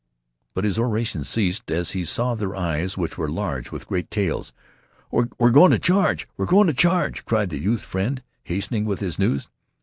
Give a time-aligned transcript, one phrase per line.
[0.55, 4.51] But his oration ceased as he saw their eyes, which were large with great tales.
[5.11, 9.19] "We're goin' t' charge we're goin' t' charge!" cried the youth's friend, hastening with his
[9.19, 9.51] news.